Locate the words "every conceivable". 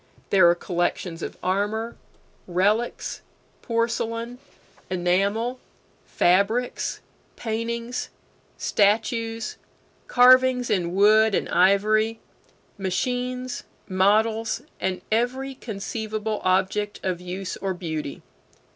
15.11-16.41